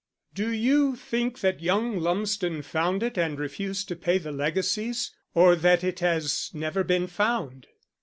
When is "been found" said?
6.83-7.67